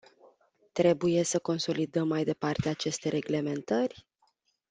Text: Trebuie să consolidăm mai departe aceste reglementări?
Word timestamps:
Trebuie 0.71 1.23
să 1.23 1.39
consolidăm 1.39 2.07
mai 2.07 2.23
departe 2.23 2.69
aceste 2.69 3.09
reglementări? 3.09 4.05